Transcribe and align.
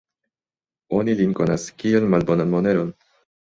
Oni 1.01 1.15
lin 1.21 1.37
konas, 1.41 1.67
kiel 1.85 2.11
malbonan 2.17 2.53
moneron. 2.59 2.95